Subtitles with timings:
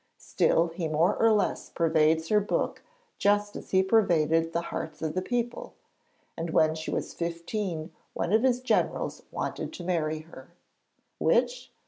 [0.17, 2.81] Still, he more or less pervades her book
[3.19, 5.75] just as he pervaded the hearts of the people,
[6.35, 10.53] and when she was fifteen one of his generals wanted to marry her.
[11.19, 11.71] Which?